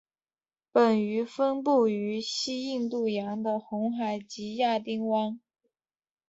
[0.71, 5.39] 本鱼分布于西印度洋的红海及亚丁湾。